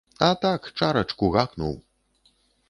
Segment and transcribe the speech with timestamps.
[0.27, 1.77] А так, чарачку гакнуў!